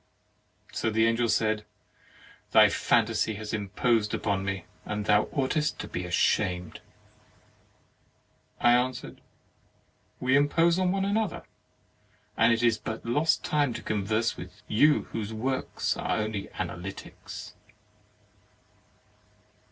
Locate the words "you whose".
14.67-15.33